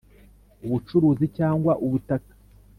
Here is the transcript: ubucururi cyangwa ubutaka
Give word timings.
ubucururi 0.65 1.25
cyangwa 1.37 1.71
ubutaka 1.85 2.33